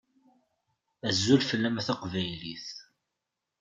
[1.07, 2.67] Azul fell-am a taqbaylit.